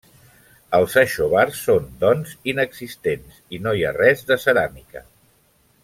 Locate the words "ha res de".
3.87-4.39